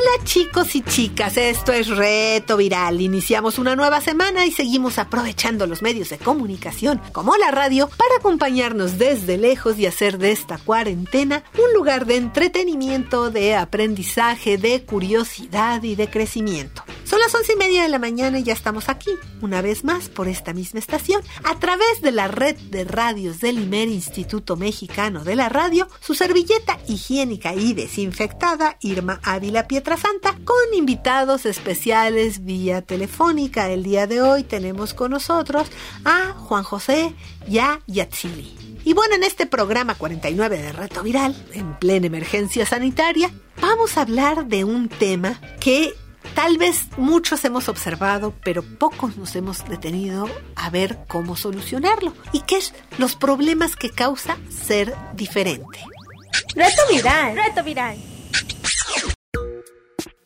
[0.00, 3.00] Hola chicos y chicas, esto es Reto Viral.
[3.00, 8.16] Iniciamos una nueva semana y seguimos aprovechando los medios de comunicación, como la radio, para
[8.16, 14.84] acompañarnos desde lejos y hacer de esta cuarentena un lugar de entretenimiento, de aprendizaje, de
[14.84, 16.84] curiosidad y de crecimiento.
[17.08, 20.10] Son las once y media de la mañana y ya estamos aquí, una vez más,
[20.10, 25.24] por esta misma estación, a través de la red de radios del IMER Instituto Mexicano
[25.24, 32.82] de la Radio, su servilleta higiénica y desinfectada, Irma Ávila Pietrasanta, con invitados especiales vía
[32.82, 33.70] telefónica.
[33.70, 35.66] El día de hoy tenemos con nosotros
[36.04, 37.14] a Juan José
[37.48, 38.54] y a Yatsili.
[38.84, 43.30] Y bueno, en este programa 49 de Reto Viral, en plena emergencia sanitaria,
[43.62, 45.94] vamos a hablar de un tema que
[46.34, 52.14] Tal vez muchos hemos observado, pero pocos nos hemos detenido a ver cómo solucionarlo.
[52.32, 55.80] ¿Y qué es los problemas que causa ser diferente?
[56.54, 57.36] Reto Viral.
[57.36, 57.98] Reto Viral.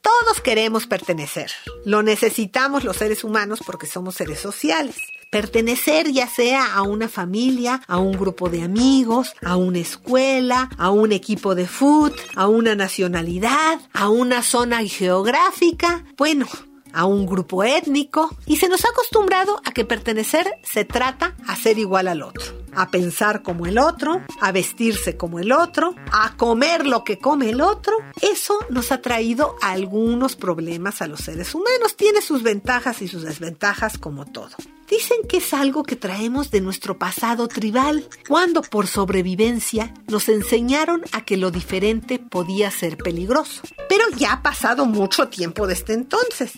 [0.00, 1.50] Todos queremos pertenecer.
[1.84, 4.96] Lo necesitamos los seres humanos porque somos seres sociales.
[5.32, 10.90] Pertenecer ya sea a una familia, a un grupo de amigos, a una escuela, a
[10.90, 16.46] un equipo de fútbol, a una nacionalidad, a una zona geográfica, bueno,
[16.92, 18.36] a un grupo étnico.
[18.44, 22.62] Y se nos ha acostumbrado a que pertenecer se trata a ser igual al otro
[22.74, 27.50] a pensar como el otro, a vestirse como el otro, a comer lo que come
[27.50, 27.94] el otro.
[28.20, 31.96] Eso nos ha traído algunos problemas a los seres humanos.
[31.96, 34.56] Tiene sus ventajas y sus desventajas como todo.
[34.92, 41.00] Dicen que es algo que traemos de nuestro pasado tribal, cuando por sobrevivencia nos enseñaron
[41.12, 43.62] a que lo diferente podía ser peligroso.
[43.88, 46.52] Pero ya ha pasado mucho tiempo desde entonces.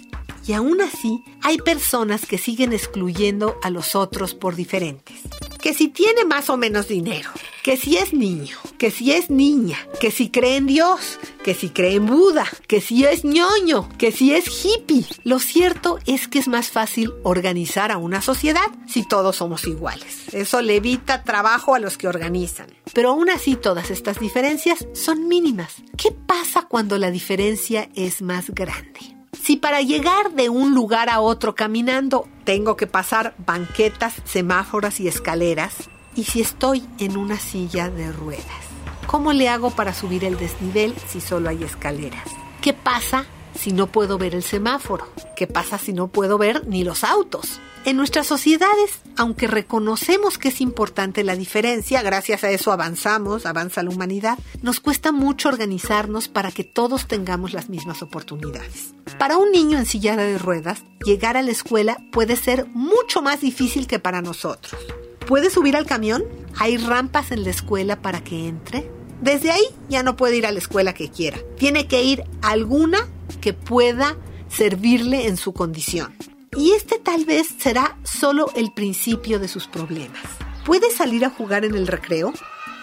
[0.47, 5.21] Y aún así, hay personas que siguen excluyendo a los otros por diferentes.
[5.63, 7.31] Que si tiene más o menos dinero,
[7.63, 11.71] que si es niño, que si es niña, que si cree en Dios, que si
[11.71, 15.07] cree en Buda, que si es ñoño, que si es hippie.
[15.23, 20.29] Lo cierto es que es más fácil organizar a una sociedad si todos somos iguales.
[20.35, 22.67] Eso le evita trabajo a los que organizan.
[22.93, 25.77] Pero aún así todas estas diferencias son mínimas.
[25.97, 29.14] ¿Qué pasa cuando la diferencia es más grande?
[29.43, 35.09] Si para llegar de un lugar a otro caminando tengo que pasar banquetas, semáforos y
[35.09, 35.75] escaleras,
[36.15, 38.45] y si estoy en una silla de ruedas,
[39.07, 42.25] ¿cómo le hago para subir el desnivel si solo hay escaleras?
[42.61, 45.07] ¿Qué pasa si no puedo ver el semáforo?
[45.37, 47.61] ¿Qué pasa si no puedo ver ni los autos?
[47.85, 53.83] En nuestras sociedades, aunque reconocemos que es importante la diferencia, gracias a eso avanzamos, avanza
[53.83, 58.95] la humanidad, nos cuesta mucho organizarnos para que todos tengamos las mismas oportunidades.
[59.19, 63.43] Para un niño en silla de ruedas, llegar a la escuela puede ser mucho más
[63.43, 64.81] difícil que para nosotros.
[65.27, 66.25] ¿Puede subir al camión?
[66.57, 68.91] ¿Hay rampas en la escuela para que entre?
[69.21, 71.39] Desde ahí ya no puede ir a la escuela que quiera.
[71.59, 74.17] Tiene que ir a alguna que pueda
[74.49, 76.15] servirle en su condición.
[76.57, 80.23] Y este tal vez será solo el principio de sus problemas.
[80.65, 82.33] ¿Puede salir a jugar en el recreo?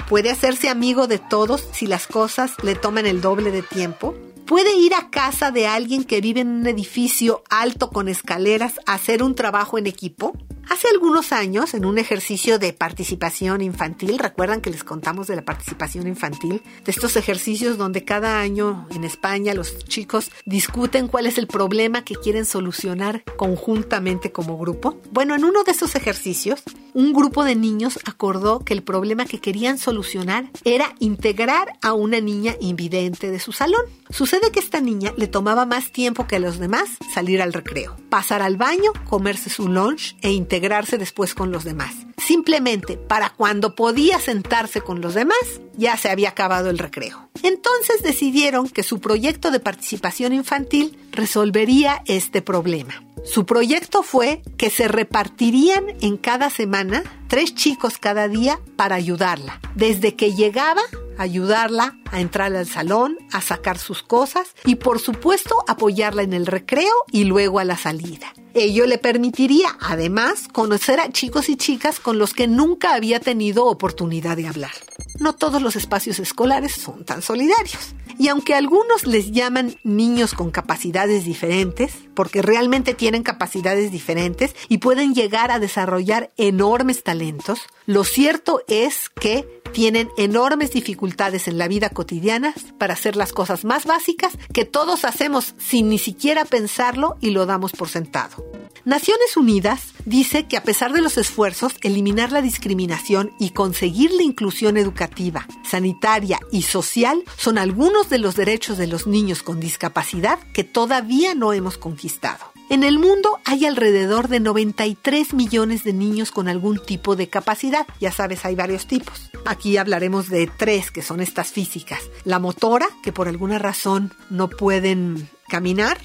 [0.10, 4.14] ¿Puede hacerse amigo de todos si las cosas le toman el doble de tiempo?
[4.52, 8.96] ¿Puede ir a casa de alguien que vive en un edificio alto con escaleras a
[8.96, 10.34] hacer un trabajo en equipo?
[10.70, 15.44] Hace algunos años, en un ejercicio de participación infantil, recuerdan que les contamos de la
[15.44, 21.38] participación infantil, de estos ejercicios donde cada año en España los chicos discuten cuál es
[21.38, 24.98] el problema que quieren solucionar conjuntamente como grupo.
[25.12, 26.64] Bueno, en uno de esos ejercicios,
[26.94, 32.20] un grupo de niños acordó que el problema que querían solucionar era integrar a una
[32.22, 33.82] niña invidente de su salón.
[34.10, 37.96] Sucede que esta niña le tomaba más tiempo que a los demás salir al recreo,
[38.10, 41.94] pasar al baño, comerse su lunch e integrarse después con los demás.
[42.18, 45.38] Simplemente para cuando podía sentarse con los demás,
[45.76, 47.30] ya se había acabado el recreo.
[47.44, 53.04] Entonces decidieron que su proyecto de participación infantil resolvería este problema.
[53.24, 59.60] Su proyecto fue que se repartirían en cada semana tres chicos cada día para ayudarla.
[59.76, 60.82] Desde que llegaba,
[61.22, 66.46] ayudarla a entrar al salón, a sacar sus cosas y por supuesto apoyarla en el
[66.46, 68.34] recreo y luego a la salida.
[68.54, 73.66] Ello le permitiría además conocer a chicos y chicas con los que nunca había tenido
[73.66, 74.72] oportunidad de hablar.
[75.20, 77.96] No todos los espacios escolares son tan solidarios.
[78.18, 84.80] Y aunque algunos les llaman niños con capacidades diferentes, porque realmente tienen capacidades diferentes y
[84.80, 91.68] pueden llegar a desarrollar enormes talentos, lo cierto es que tienen enormes dificultades en la
[91.68, 97.18] vida cotidiana para hacer las cosas más básicas que todos hacemos sin ni siquiera pensarlo
[97.22, 98.46] y lo damos por sentado.
[98.84, 104.24] Naciones Unidas dice que a pesar de los esfuerzos, eliminar la discriminación y conseguir la
[104.24, 110.40] inclusión educativa, sanitaria y social son algunos de los derechos de los niños con discapacidad
[110.54, 112.52] que todavía no hemos conquistado.
[112.72, 117.86] En el mundo hay alrededor de 93 millones de niños con algún tipo de capacidad.
[118.00, 119.30] Ya sabes, hay varios tipos.
[119.46, 122.00] Aquí hablaremos de tres, que son estas físicas.
[122.24, 125.98] La motora, que por alguna razón no pueden caminar,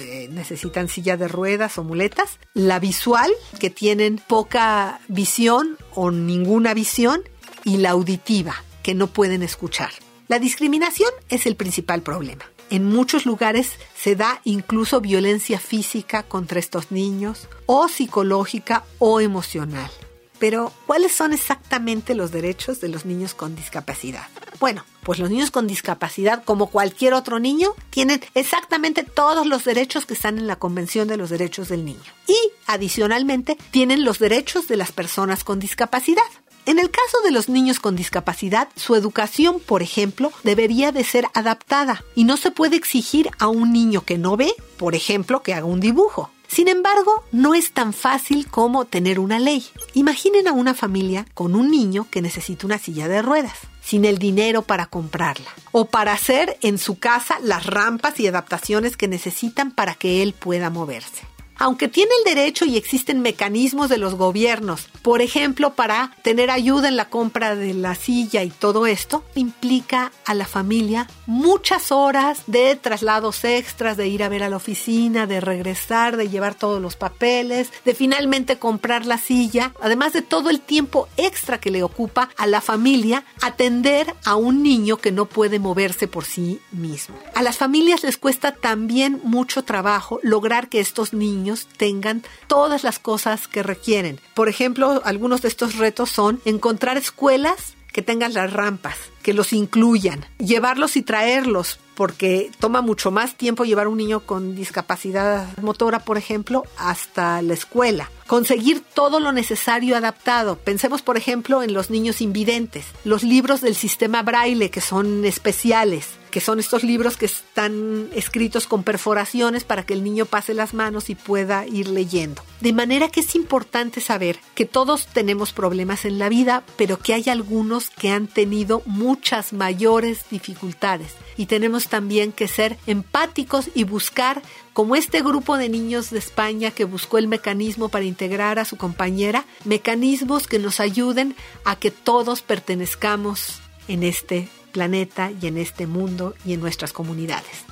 [0.00, 2.38] eh, necesitan silla de ruedas o muletas.
[2.54, 3.30] La visual,
[3.60, 7.20] que tienen poca visión o ninguna visión.
[7.64, 9.90] Y la auditiva, que no pueden escuchar.
[10.28, 12.46] La discriminación es el principal problema.
[12.70, 19.90] En muchos lugares se da incluso violencia física contra estos niños, o psicológica o emocional.
[20.38, 24.26] Pero, ¿cuáles son exactamente los derechos de los niños con discapacidad?
[24.60, 30.06] Bueno, pues los niños con discapacidad, como cualquier otro niño, tienen exactamente todos los derechos
[30.06, 32.12] que están en la Convención de los Derechos del Niño.
[32.26, 32.36] Y,
[32.66, 36.22] adicionalmente, tienen los derechos de las personas con discapacidad.
[36.66, 41.26] En el caso de los niños con discapacidad, su educación, por ejemplo, debería de ser
[41.34, 45.52] adaptada y no se puede exigir a un niño que no ve, por ejemplo, que
[45.52, 46.30] haga un dibujo.
[46.48, 49.66] Sin embargo, no es tan fácil como tener una ley.
[49.92, 54.18] Imaginen a una familia con un niño que necesita una silla de ruedas, sin el
[54.18, 59.70] dinero para comprarla, o para hacer en su casa las rampas y adaptaciones que necesitan
[59.70, 64.88] para que él pueda moverse aunque tiene el derecho y existen mecanismos de los gobiernos,
[65.02, 70.12] por ejemplo, para tener ayuda en la compra de la silla y todo esto, implica
[70.24, 75.26] a la familia muchas horas de traslados extras, de ir a ver a la oficina,
[75.26, 80.50] de regresar, de llevar todos los papeles, de finalmente comprar la silla, además de todo
[80.50, 85.26] el tiempo extra que le ocupa a la familia atender a un niño que no
[85.26, 87.16] puede moverse por sí mismo.
[87.34, 91.43] A las familias les cuesta también mucho trabajo lograr que estos niños
[91.76, 94.20] tengan todas las cosas que requieren.
[94.34, 99.52] Por ejemplo, algunos de estos retos son encontrar escuelas que tengan las rampas, que los
[99.52, 106.00] incluyan, llevarlos y traerlos, porque toma mucho más tiempo llevar un niño con discapacidad motora,
[106.00, 108.10] por ejemplo, hasta la escuela.
[108.26, 110.56] Conseguir todo lo necesario adaptado.
[110.56, 116.18] Pensemos, por ejemplo, en los niños invidentes, los libros del sistema braille que son especiales
[116.34, 120.74] que son estos libros que están escritos con perforaciones para que el niño pase las
[120.74, 122.42] manos y pueda ir leyendo.
[122.60, 127.14] De manera que es importante saber que todos tenemos problemas en la vida, pero que
[127.14, 131.14] hay algunos que han tenido muchas mayores dificultades.
[131.36, 134.42] Y tenemos también que ser empáticos y buscar,
[134.72, 138.76] como este grupo de niños de España que buscó el mecanismo para integrar a su
[138.76, 145.86] compañera, mecanismos que nos ayuden a que todos pertenezcamos en este planeta y en este
[145.86, 147.64] mundo y en nuestras comunidades.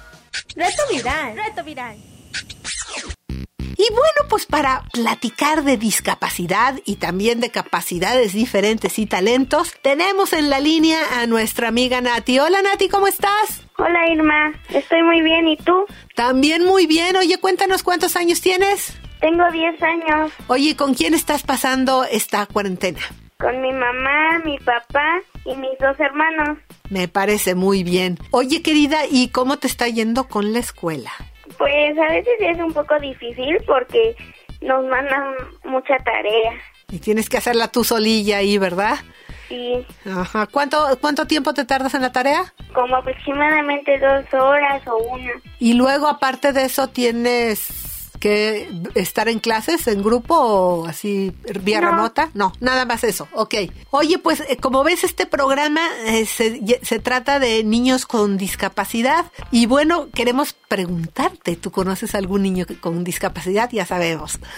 [0.55, 1.97] Reto viral, reto viral.
[3.77, 10.33] Y bueno, pues para platicar de discapacidad y también de capacidades diferentes y talentos, tenemos
[10.33, 12.39] en la línea a nuestra amiga Nati.
[12.39, 13.67] Hola Nati, ¿cómo estás?
[13.79, 15.85] Hola Irma, estoy muy bien, ¿y tú?
[16.15, 17.17] También muy bien.
[17.17, 18.97] Oye, cuéntanos cuántos años tienes.
[19.21, 20.33] Tengo 10 años.
[20.47, 23.01] Oye, ¿con quién estás pasando esta cuarentena?
[23.39, 26.59] Con mi mamá, mi papá y mis dos hermanos.
[26.91, 28.19] Me parece muy bien.
[28.31, 31.11] Oye, querida, ¿y cómo te está yendo con la escuela?
[31.59, 34.17] Pues a veces es un poco difícil porque
[34.61, 36.53] nos mandan mucha tarea.
[36.91, 38.97] Y tienes que hacerla tú solilla ahí, ¿verdad?
[39.49, 40.47] Sí, Ajá.
[40.47, 42.55] ¿Cuánto, ¿Cuánto tiempo te tardas en la tarea?
[42.73, 45.31] como aproximadamente dos horas o una.
[45.59, 47.82] Y luego, aparte de eso, tienes
[48.23, 51.91] que estar en clases, en grupo o así vía No.
[51.91, 52.31] remota.
[52.35, 53.27] No, nada más eso.
[53.33, 53.55] Ok.
[53.91, 59.25] Oye, pues eh, como ves, este programa eh, se, trata de niños con discapacidad.
[59.51, 63.69] Y bueno, queremos preguntarte, ¿tú conoces algún niño con discapacidad?
[63.73, 64.39] Ya sabemos.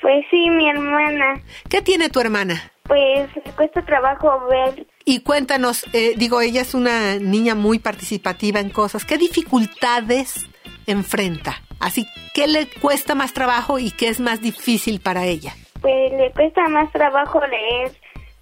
[0.00, 1.42] Pues sí, mi hermana.
[1.68, 2.72] ¿Qué tiene tu hermana?
[2.84, 4.86] Pues cuesta trabajo ver.
[5.04, 9.04] Y cuéntanos, eh, digo, ella es una niña muy participativa en cosas.
[9.04, 10.46] ¿Qué dificultades
[10.86, 11.62] enfrenta?
[11.80, 15.54] Así, ¿qué le cuesta más trabajo y qué es más difícil para ella?
[15.80, 17.92] Pues le cuesta más trabajo leer,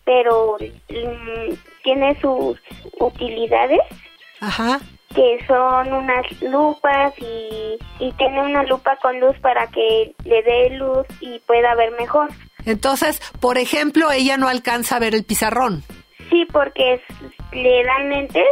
[0.04, 2.58] pero mm, tiene sus
[2.98, 3.80] utilidades,
[4.40, 4.80] Ajá.
[5.14, 10.70] que son unas lupas y, y tiene una lupa con luz para que le dé
[10.70, 12.30] luz y pueda ver mejor.
[12.64, 15.84] Entonces, por ejemplo, ella no alcanza a ver el pizarrón.
[16.30, 17.00] Sí, porque
[17.52, 18.44] le dan lentes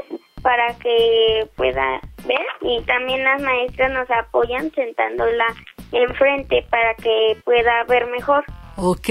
[0.44, 5.46] para que pueda ver y también las maestras nos apoyan sentándola
[5.90, 8.44] enfrente para que pueda ver mejor.
[8.76, 9.08] Ok.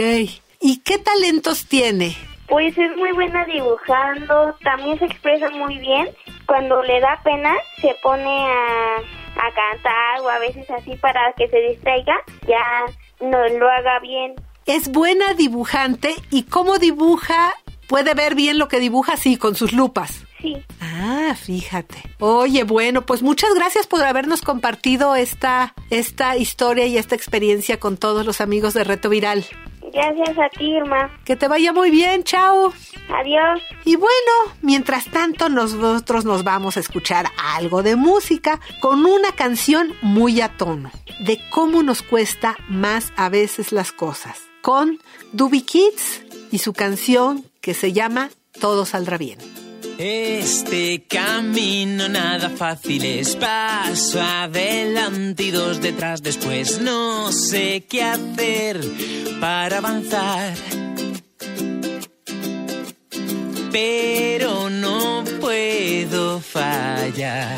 [0.61, 2.15] ¿Y qué talentos tiene?
[2.47, 6.07] Pues es muy buena dibujando, también se expresa muy bien.
[6.45, 11.47] Cuando le da pena se pone a, a cantar o a veces así para que
[11.47, 12.15] se distraiga,
[12.47, 12.85] ya
[13.21, 14.35] no lo haga bien.
[14.67, 17.53] Es buena dibujante y cómo dibuja,
[17.87, 20.22] puede ver bien lo que dibuja, sí, con sus lupas.
[20.43, 20.57] Sí.
[20.81, 21.95] Ah, fíjate.
[22.19, 27.95] Oye, bueno, pues muchas gracias por habernos compartido esta, esta historia y esta experiencia con
[27.95, 29.45] todos los amigos de Reto Viral.
[29.93, 31.09] Gracias a ti, Irma.
[31.23, 32.73] Que te vaya muy bien, chao.
[33.07, 33.61] Adiós.
[33.85, 34.31] Y bueno,
[34.61, 40.57] mientras tanto nosotros nos vamos a escuchar algo de música con una canción muy a
[40.57, 44.99] tono, de cómo nos cuesta más a veces las cosas, con
[45.31, 49.62] Duby Kids y su canción que se llama Todo saldrá bien.
[49.97, 56.81] Este camino nada fácil es paso adelante y dos detrás después.
[56.81, 58.81] No sé qué hacer
[59.39, 60.55] para avanzar.
[63.71, 67.57] Pero no puedo fallar.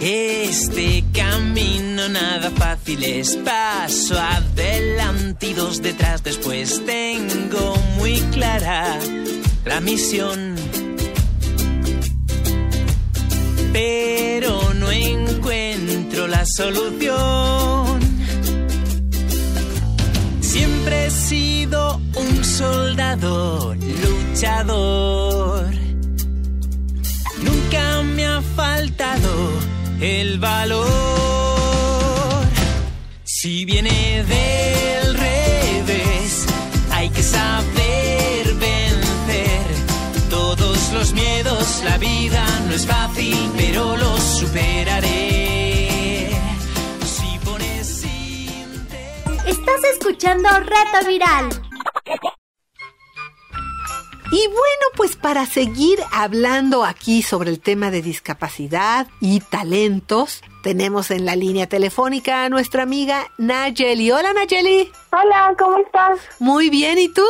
[0.00, 6.84] Este camino nada fácil es paso adelante y dos detrás después.
[6.84, 8.98] Tengo muy clara
[9.64, 10.54] la misión,
[13.72, 18.00] pero no encuentro la solución.
[20.40, 25.68] Siempre he sido un soldado luchador.
[27.42, 29.30] Nunca me ha faltado
[30.00, 30.88] el valor.
[33.24, 35.07] Si viene del
[41.08, 41.82] los miedos.
[41.84, 46.30] La vida no es fácil, pero los superaré.
[47.04, 51.48] Si pones interés- Estás escuchando Reto Viral.
[54.30, 61.10] Y bueno, pues para seguir hablando aquí sobre el tema de discapacidad y talentos, tenemos
[61.10, 64.10] en la línea telefónica a nuestra amiga Nayeli.
[64.10, 64.92] Hola Nayeli.
[65.12, 66.18] Hola, ¿cómo estás?
[66.40, 67.24] Muy bien, ¿y tú?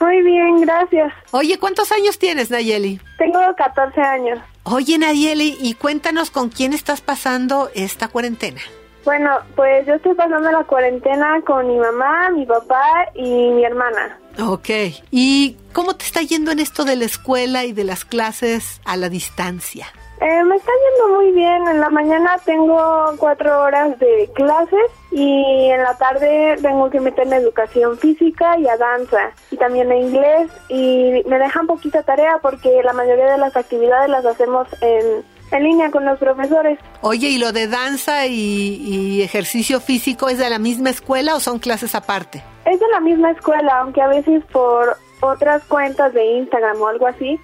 [0.00, 1.12] Muy bien, gracias.
[1.30, 3.00] Oye, ¿cuántos años tienes Nayeli?
[3.18, 4.38] Tengo 14 años.
[4.64, 8.60] Oye Nayeli, y cuéntanos con quién estás pasando esta cuarentena.
[9.04, 14.18] Bueno, pues yo estoy pasando la cuarentena con mi mamá, mi papá y mi hermana.
[14.44, 14.68] Ok.
[15.12, 18.96] ¿Y cómo te está yendo en esto de la escuela y de las clases a
[18.96, 19.86] la distancia?
[20.20, 21.68] Eh, me está yendo muy bien.
[21.68, 27.36] En la mañana tengo cuatro horas de clases y en la tarde tengo que meterme
[27.36, 32.38] a educación física y a danza y también a inglés y me dejan poquita tarea
[32.40, 36.78] porque la mayoría de las actividades las hacemos en, en línea con los profesores.
[37.02, 41.40] Oye, ¿y lo de danza y, y ejercicio físico es de la misma escuela o
[41.40, 42.42] son clases aparte?
[42.64, 47.06] Es de la misma escuela, aunque a veces por otras cuentas de Instagram o algo
[47.06, 47.38] así,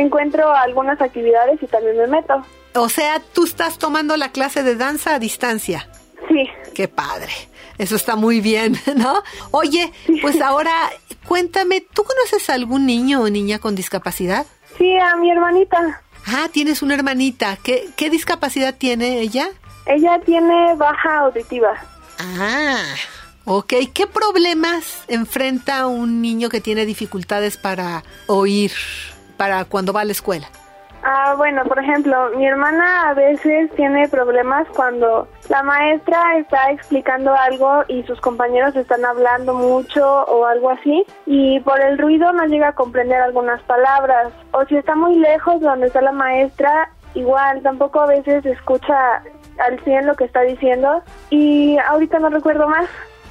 [0.00, 2.44] encuentro algunas actividades y también me meto.
[2.74, 5.88] O sea, tú estás tomando la clase de danza a distancia.
[6.28, 7.32] Sí, Qué padre.
[7.78, 9.22] Eso está muy bien, ¿no?
[9.50, 10.72] Oye, pues ahora
[11.26, 14.46] cuéntame, ¿tú conoces a algún niño o niña con discapacidad?
[14.76, 16.02] sí, a mi hermanita.
[16.26, 17.56] Ah, tienes una hermanita.
[17.62, 19.48] ¿Qué, qué discapacidad tiene ella?
[19.86, 21.74] Ella tiene baja auditiva.
[22.18, 22.82] Ah,
[23.44, 23.72] ok.
[23.94, 28.72] ¿Qué problemas enfrenta un niño que tiene dificultades para oír,
[29.36, 30.48] para cuando va a la escuela?
[31.08, 37.32] Ah, bueno, por ejemplo, mi hermana a veces tiene problemas cuando la maestra está explicando
[37.32, 42.46] algo y sus compañeros están hablando mucho o algo así y por el ruido no
[42.46, 46.90] llega a comprender algunas palabras o si está muy lejos de donde está la maestra,
[47.14, 49.22] igual tampoco a veces escucha
[49.58, 52.88] al 100 lo que está diciendo y ahorita no recuerdo más.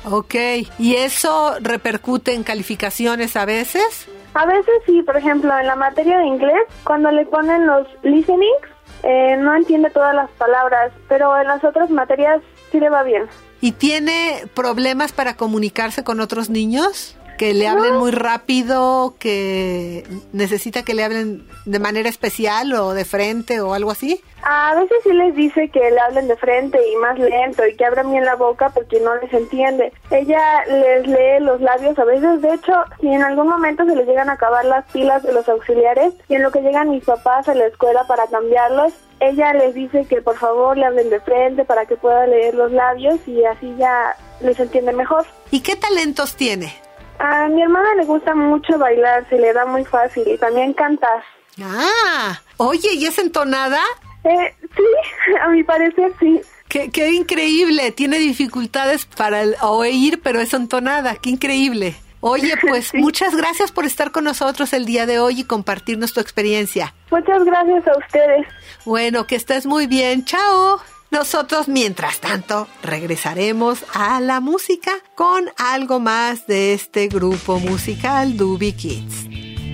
[0.09, 0.35] Ok.
[0.79, 4.07] ¿Y eso repercute en calificaciones a veces?
[4.35, 8.67] A veces sí, por ejemplo, en la materia de inglés, cuando le ponen los listenings,
[9.03, 13.27] eh, no entiende todas las palabras, pero en las otras materias sí le va bien.
[13.61, 17.15] ¿Y tiene problemas para comunicarse con otros niños?
[17.37, 19.15] ¿Que le hablen muy rápido?
[19.19, 24.21] ¿Que necesita que le hablen de manera especial o de frente o algo así?
[24.43, 27.83] A veces sí les dice que le hablen de frente y más lento y que
[27.83, 29.91] abran bien la boca porque no les entiende.
[30.11, 34.07] Ella les lee los labios a veces, de hecho, si en algún momento se les
[34.07, 37.49] llegan a acabar las pilas de los auxiliares y en lo que llegan mis papás
[37.49, 41.65] a la escuela para cambiarlos, ella les dice que por favor le hablen de frente
[41.65, 45.25] para que pueda leer los labios y así ya les entiende mejor.
[45.49, 46.84] ¿Y qué talentos tiene?
[47.19, 51.23] A mi hermana le gusta mucho bailar, se le da muy fácil y también cantar.
[51.61, 53.79] Ah, oye, ¿y es entonada?
[54.23, 56.41] Eh, sí, a mi parecer sí.
[56.67, 61.95] Qué, qué increíble, tiene dificultades para el oír, pero es entonada, qué increíble.
[62.27, 66.19] Oye, pues muchas gracias por estar con nosotros el día de hoy y compartirnos tu
[66.19, 66.93] experiencia.
[67.11, 68.47] Muchas gracias a ustedes.
[68.83, 70.25] Bueno, que estés muy bien.
[70.25, 70.94] Chao.
[71.15, 78.73] Nosotros, mientras tanto, regresaremos a la música con algo más de este grupo musical Doobie
[78.73, 79.29] Kids.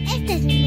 [0.05, 0.61] Este es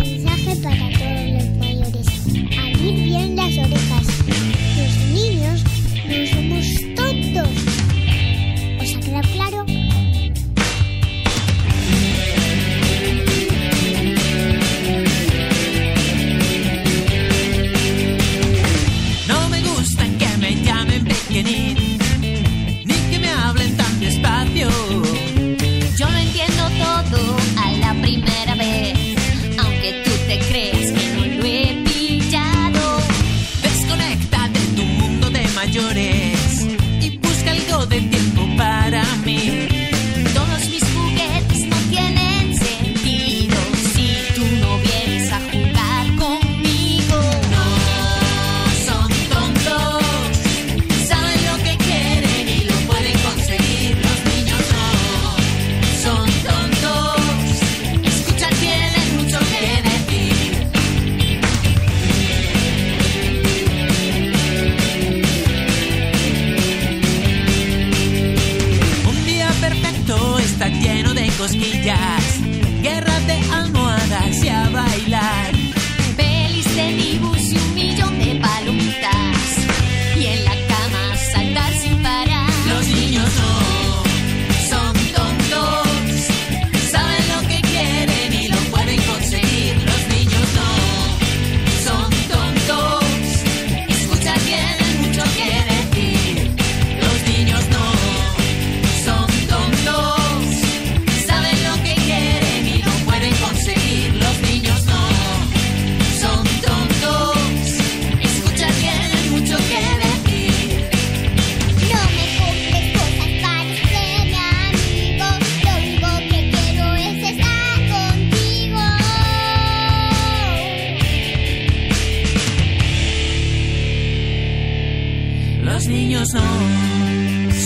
[71.44, 72.40] cosquillas,
[72.80, 75.13] guerras de almohadas y a bailar.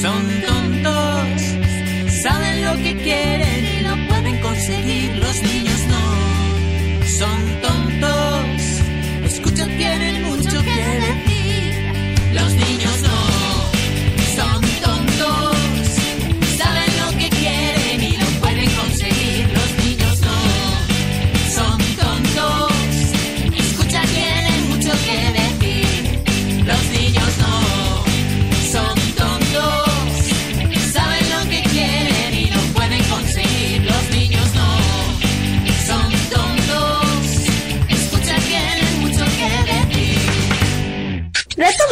[0.03, 1.43] Son tontos,
[2.23, 5.17] saben lo que quieren y lo pueden conseguir.
[5.17, 7.68] Los niños no son tontos,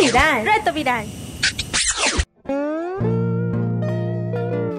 [0.07, 0.45] viral.
[0.45, 1.07] Reto viral.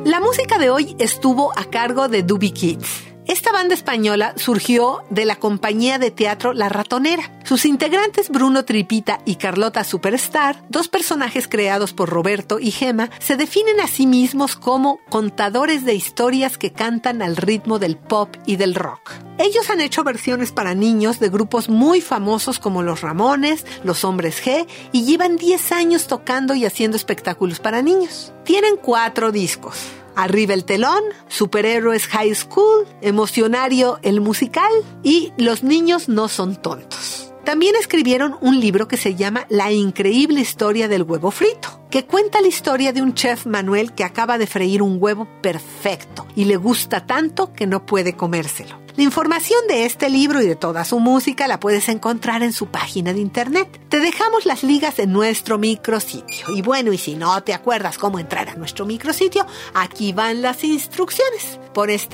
[0.05, 3.06] La música de hoy estuvo a cargo de Doobie Kids.
[3.27, 7.29] Esta banda española surgió de la compañía de teatro La Ratonera.
[7.43, 13.35] Sus integrantes Bruno Tripita y Carlota Superstar, dos personajes creados por Roberto y Gema, se
[13.35, 18.55] definen a sí mismos como contadores de historias que cantan al ritmo del pop y
[18.55, 19.11] del rock.
[19.37, 24.41] Ellos han hecho versiones para niños de grupos muy famosos como Los Ramones, Los Hombres
[24.41, 28.31] G y llevan 10 años tocando y haciendo espectáculos para niños.
[28.45, 29.75] Tienen cuatro discos.
[30.17, 34.71] Arriba el telón, Superhéroes High School, Emocionario el musical
[35.03, 37.31] y Los niños no son tontos.
[37.45, 42.41] También escribieron un libro que se llama La increíble historia del huevo frito, que cuenta
[42.41, 46.57] la historia de un chef Manuel que acaba de freír un huevo perfecto y le
[46.57, 48.87] gusta tanto que no puede comérselo.
[48.97, 52.65] La información de este libro y de toda su música la puedes encontrar en su
[52.65, 53.79] página de internet.
[53.89, 56.47] Te dejamos las ligas en nuestro micrositio.
[56.55, 59.45] Y bueno, y si no te acuerdas cómo entrar a nuestro micrositio,
[59.75, 61.59] aquí van las instrucciones.
[61.75, 62.07] Pones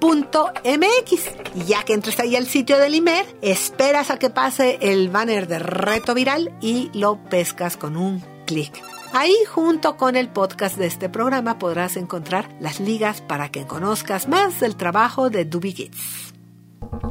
[0.00, 5.08] www.imer.mx y ya que entres ahí al sitio del Imer, esperas a que pase el
[5.08, 8.82] banner de reto viral y lo pescas con un clic.
[9.12, 14.28] Ahí junto con el podcast de este programa podrás encontrar las ligas para que conozcas
[14.28, 16.34] más del trabajo de Doobie Kids.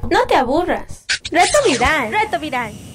[0.09, 1.05] No te aburras.
[1.31, 2.11] Reto viral.
[2.11, 2.94] Reto viral.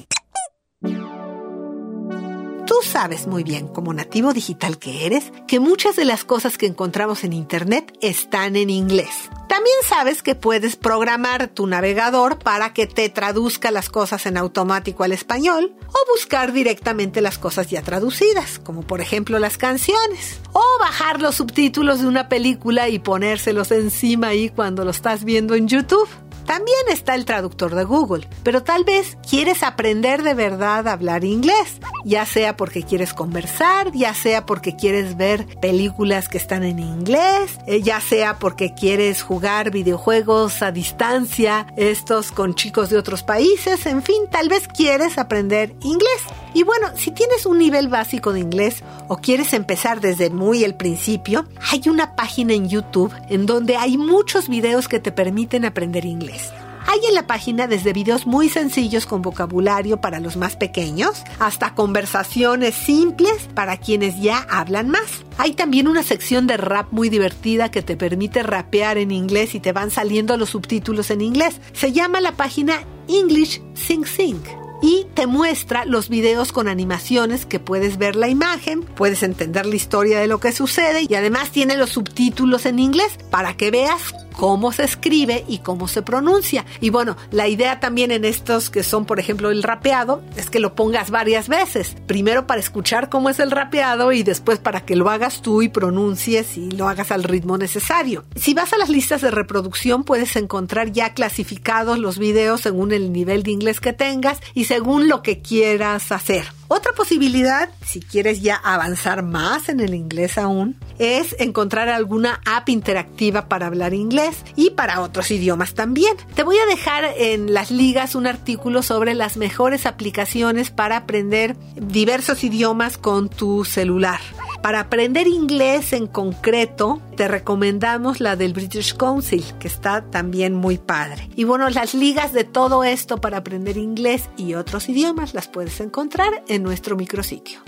[2.71, 6.67] Tú sabes muy bien, como nativo digital que eres, que muchas de las cosas que
[6.67, 9.29] encontramos en Internet están en inglés.
[9.49, 15.03] También sabes que puedes programar tu navegador para que te traduzca las cosas en automático
[15.03, 20.63] al español o buscar directamente las cosas ya traducidas, como por ejemplo las canciones, o
[20.79, 25.67] bajar los subtítulos de una película y ponérselos encima ahí cuando lo estás viendo en
[25.67, 26.09] YouTube.
[26.51, 31.23] También está el traductor de Google, pero tal vez quieres aprender de verdad a hablar
[31.23, 36.81] inglés, ya sea porque quieres conversar, ya sea porque quieres ver películas que están en
[36.81, 43.23] inglés, eh, ya sea porque quieres jugar videojuegos a distancia, estos con chicos de otros
[43.23, 46.21] países, en fin, tal vez quieres aprender inglés.
[46.53, 50.75] Y bueno, si tienes un nivel básico de inglés o quieres empezar desde muy el
[50.75, 56.05] principio, hay una página en YouTube en donde hay muchos videos que te permiten aprender
[56.05, 56.51] inglés.
[56.87, 61.75] Hay en la página desde videos muy sencillos con vocabulario para los más pequeños hasta
[61.75, 65.25] conversaciones simples para quienes ya hablan más.
[65.39, 69.61] Hay también una sección de rap muy divertida que te permite rapear en inglés y
[69.61, 71.61] te van saliendo los subtítulos en inglés.
[71.75, 74.41] Se llama la página English Sing Sing
[74.83, 79.77] y te muestra los videos con animaciones que puedes ver la imagen, puedes entender la
[79.77, 84.15] historia de lo que sucede y además tiene los subtítulos en inglés para que veas
[84.41, 86.65] cómo se escribe y cómo se pronuncia.
[86.81, 90.61] Y bueno, la idea también en estos que son, por ejemplo, el rapeado, es que
[90.61, 91.95] lo pongas varias veces.
[92.07, 95.69] Primero para escuchar cómo es el rapeado y después para que lo hagas tú y
[95.69, 98.25] pronuncies y lo hagas al ritmo necesario.
[98.35, 103.13] Si vas a las listas de reproducción puedes encontrar ya clasificados los videos según el
[103.13, 106.60] nivel de inglés que tengas y según lo que quieras hacer.
[106.73, 112.69] Otra posibilidad, si quieres ya avanzar más en el inglés aún, es encontrar alguna app
[112.69, 116.17] interactiva para hablar inglés y para otros idiomas también.
[116.37, 121.57] Te voy a dejar en las ligas un artículo sobre las mejores aplicaciones para aprender
[121.75, 124.21] diversos idiomas con tu celular.
[124.63, 130.77] Para aprender inglés en concreto, te recomendamos la del British Council, que está también muy
[130.77, 131.31] padre.
[131.35, 135.81] Y bueno, las ligas de todo esto para aprender inglés y otros idiomas las puedes
[135.81, 137.61] encontrar en nuestro micrositio.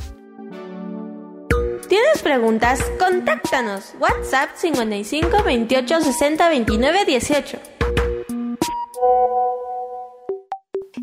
[1.89, 2.81] ¿Tienes preguntas?
[2.99, 3.95] Contáctanos.
[3.99, 7.59] WhatsApp 55 28 60 29 18.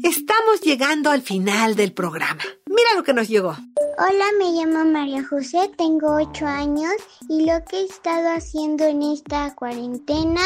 [0.04, 2.44] Estamos llegando al final del programa.
[2.70, 3.56] Mira lo que nos llegó.
[3.98, 6.94] Hola, me llamo María José, tengo 8 años
[7.28, 10.42] y lo que he estado haciendo en esta cuarentena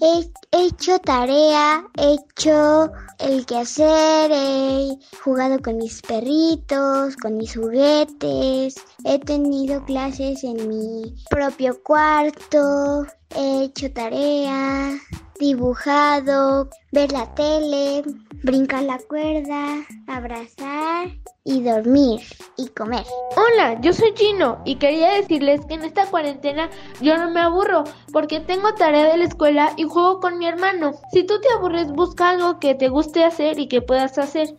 [0.00, 8.76] he hecho tarea, he hecho el quehacer, he jugado con mis perritos, con mis juguetes,
[9.04, 13.04] he tenido clases en mi propio cuarto,
[13.36, 14.96] he hecho tarea,
[15.38, 18.02] dibujado, ver la tele,
[18.42, 21.08] brincar la cuerda, abrazar
[21.44, 22.20] y dormir
[22.56, 23.04] y comer.
[23.36, 26.70] Hola, yo soy Chino y quería decirles que en esta cuarentena
[27.00, 30.92] yo no me aburro porque tengo tarea de la escuela y juego con mi hermano.
[31.12, 34.56] Si tú te aburres, busca algo que te guste hacer y que puedas hacer.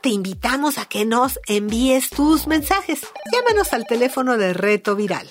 [0.00, 3.00] Te invitamos a que nos envíes tus mensajes.
[3.32, 5.28] Llámanos al teléfono de Reto Viral.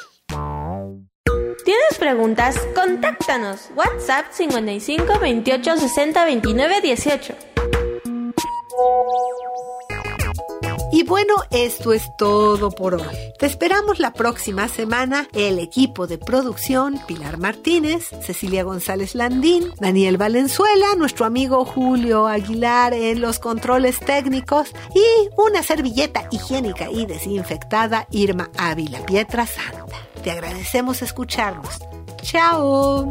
[1.68, 2.58] ¿Tienes preguntas?
[2.74, 3.72] Contáctanos.
[3.76, 7.34] WhatsApp 55 28 60 29 18.
[10.94, 13.18] Y bueno, esto es todo por hoy.
[13.38, 15.28] Te esperamos la próxima semana.
[15.34, 22.94] El equipo de producción, Pilar Martínez, Cecilia González Landín, Daniel Valenzuela, nuestro amigo Julio Aguilar
[22.94, 25.04] en los controles técnicos y
[25.36, 30.07] una servilleta higiénica y desinfectada, Irma Ávila Pietra Santa.
[30.28, 31.80] Te agradecemos escucharnos.
[32.22, 33.08] Chao.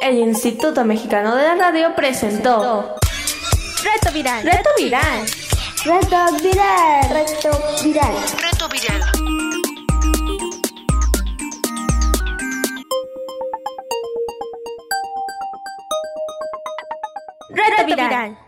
[0.00, 2.94] El Instituto Mexicano de la Radio presentó
[3.82, 4.44] Reto Viral.
[4.44, 5.26] Reto Viral.
[5.84, 7.10] Reto viral.
[7.10, 7.48] Reto
[7.82, 8.14] viral.
[8.38, 9.02] Reto viral.
[17.50, 18.47] Reto Viral.